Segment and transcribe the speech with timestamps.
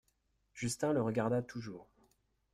[0.55, 1.87] Justin le regarda toujours.